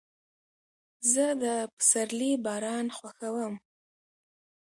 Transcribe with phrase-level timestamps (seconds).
[1.11, 1.43] زه د
[1.75, 3.53] پسرلي باران خوښوم.